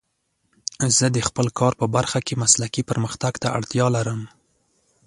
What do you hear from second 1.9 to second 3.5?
برخه کې مسلکي پرمختګ ته